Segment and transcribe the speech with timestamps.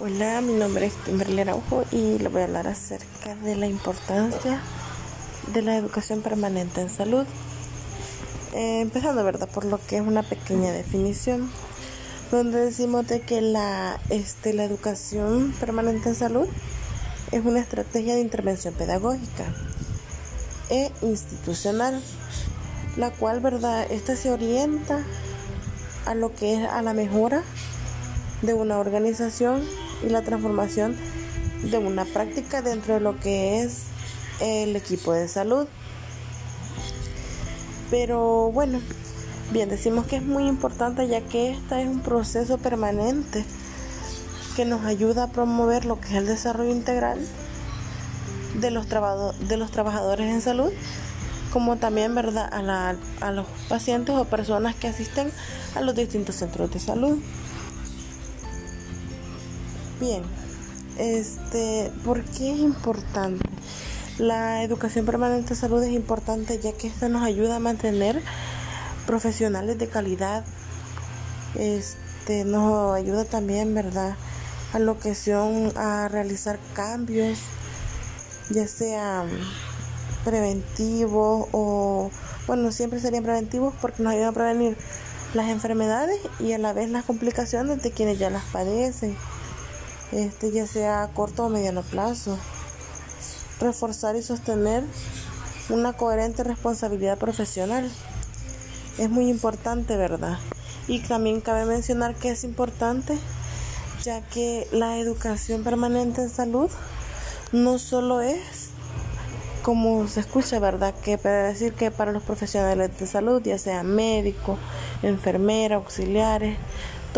[0.00, 4.60] Hola, mi nombre es Kimberly Araujo y le voy a hablar acerca de la importancia
[5.52, 7.26] de la educación permanente en salud.
[8.54, 9.48] Eh, empezando, ¿verdad?
[9.48, 11.50] Por lo que es una pequeña definición,
[12.30, 16.46] donde decimos de que la, este, la educación permanente en salud
[17.32, 19.52] es una estrategia de intervención pedagógica
[20.70, 22.00] e institucional,
[22.96, 23.90] la cual, ¿verdad?
[23.90, 25.04] Esta se orienta
[26.06, 27.42] a lo que es a la mejora
[28.42, 29.64] de una organización
[30.02, 30.96] y la transformación
[31.62, 33.84] de una práctica dentro de lo que es
[34.40, 35.66] el equipo de salud.
[37.90, 38.80] Pero bueno,
[39.52, 43.44] bien, decimos que es muy importante ya que esta es un proceso permanente
[44.56, 47.18] que nos ayuda a promover lo que es el desarrollo integral
[48.60, 50.70] de los, de los trabajadores en salud,
[51.52, 52.50] como también ¿verdad?
[52.52, 52.94] A,
[53.26, 55.30] a los pacientes o personas que asisten
[55.74, 57.18] a los distintos centros de salud.
[60.00, 60.22] Bien,
[60.96, 63.44] este, ¿por qué es importante?
[64.16, 68.22] La educación permanente de salud es importante ya que esta nos ayuda a mantener
[69.06, 70.44] profesionales de calidad.
[71.56, 74.14] Este, nos ayuda también, ¿verdad?
[74.72, 77.40] A lo que son a realizar cambios,
[78.50, 79.24] ya sea
[80.24, 82.12] preventivos o,
[82.46, 84.76] bueno, siempre serían preventivos porque nos ayudan a prevenir
[85.34, 89.16] las enfermedades y a la vez las complicaciones de quienes ya las padecen
[90.12, 92.38] este, ya sea a corto o mediano plazo.
[93.60, 94.84] Reforzar y sostener
[95.68, 97.90] una coherente responsabilidad profesional.
[98.98, 100.38] Es muy importante, ¿verdad?
[100.86, 103.18] Y también cabe mencionar que es importante
[104.02, 106.70] ya que la educación permanente en salud
[107.52, 108.70] no solo es
[109.62, 110.94] como se escucha, ¿verdad?
[111.04, 114.58] Que para decir que para los profesionales de salud, ya sean médicos,
[115.02, 116.56] enfermeras, auxiliares,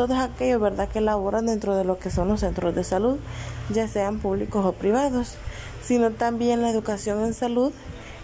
[0.07, 0.89] todos aquellos ¿verdad?
[0.89, 3.19] que laboran dentro de lo que son los centros de salud,
[3.69, 5.35] ya sean públicos o privados,
[5.83, 7.71] sino también la educación en salud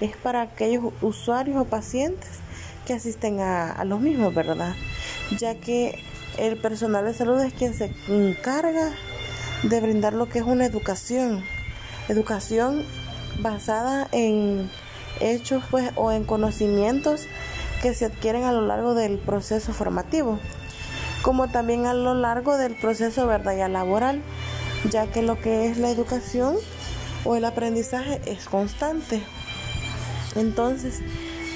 [0.00, 2.30] es para aquellos usuarios o pacientes
[2.86, 4.74] que asisten a, los mismos, ¿verdad?
[5.38, 6.02] Ya que
[6.38, 8.92] el personal de salud es quien se encarga
[9.62, 11.44] de brindar lo que es una educación,
[12.08, 12.86] educación
[13.40, 14.70] basada en
[15.20, 17.26] hechos pues o en conocimientos
[17.82, 20.38] que se adquieren a lo largo del proceso formativo
[21.26, 23.68] como también a lo largo del proceso ¿verdad?
[23.68, 24.22] laboral,
[24.88, 26.54] ya que lo que es la educación
[27.24, 29.20] o el aprendizaje es constante.
[30.36, 31.00] Entonces,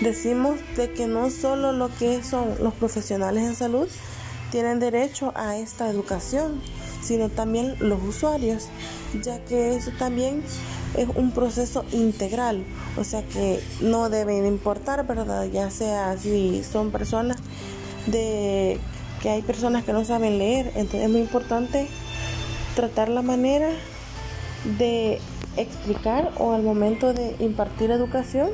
[0.01, 3.87] decimos de que no solo lo que son los profesionales en salud
[4.51, 6.61] tienen derecho a esta educación,
[7.01, 8.67] sino también los usuarios,
[9.23, 10.43] ya que eso también
[10.97, 12.65] es un proceso integral,
[12.97, 15.45] o sea que no deben importar, ¿verdad?
[15.45, 17.37] Ya sea si son personas
[18.09, 18.81] de
[19.21, 21.89] que hay personas que no saben leer, entonces es muy importante
[22.75, 23.69] tratar la manera
[24.79, 25.21] de
[25.57, 28.51] explicar o al momento de impartir educación,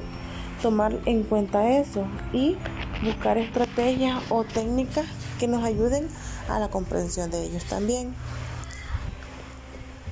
[0.63, 2.57] tomar en cuenta eso y
[3.05, 5.07] buscar estrategias o técnicas
[5.39, 6.09] que nos ayuden
[6.49, 8.15] a la comprensión de ellos también.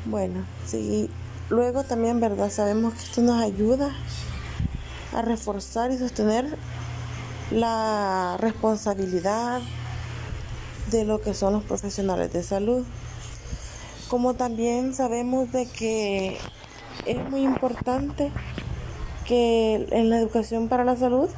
[0.04, 1.08] Bueno, sí,
[1.48, 2.50] luego también, ¿verdad?
[2.50, 3.90] Sabemos que esto nos ayuda
[5.14, 6.58] a reforzar y sostener
[7.50, 9.62] la responsabilidad,
[10.90, 12.84] de lo que son los profesionales de salud.
[14.08, 16.36] Como también sabemos de que
[17.06, 18.30] es muy importante
[19.26, 21.28] que en la educación para la salud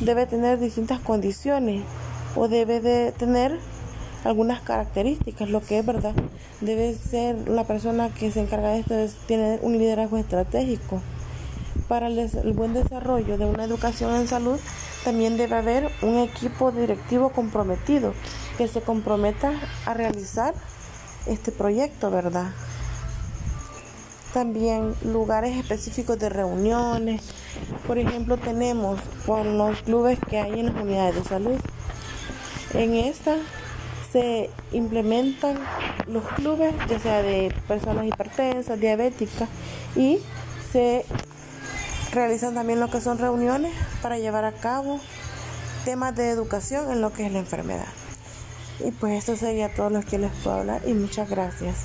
[0.00, 1.84] debe tener distintas condiciones
[2.34, 3.58] o debe de tener
[4.24, 6.14] algunas características, lo que es verdad,
[6.60, 11.02] debe ser la persona que se encarga de esto, es tener un liderazgo estratégico.
[11.88, 14.58] Para el buen desarrollo de una educación en salud
[15.04, 18.12] también debe haber un equipo directivo comprometido
[18.60, 19.54] que se comprometa
[19.86, 20.52] a realizar
[21.24, 22.50] este proyecto, ¿verdad?
[24.34, 27.22] También lugares específicos de reuniones.
[27.86, 31.58] Por ejemplo, tenemos con los clubes que hay en las unidades de salud.
[32.74, 33.38] En esta
[34.12, 35.58] se implementan
[36.06, 39.48] los clubes, ya sea de personas hipertensas, diabéticas,
[39.96, 40.18] y
[40.70, 41.06] se
[42.12, 43.72] realizan también lo que son reuniones
[44.02, 45.00] para llevar a cabo
[45.86, 47.86] temas de educación en lo que es la enfermedad.
[48.84, 51.84] Y pues esto sería todo lo que les puedo hablar y muchas gracias.